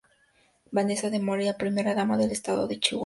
[0.75, 2.99] Vanessa De Moreira, Primera Dama del Estado de Coahuila.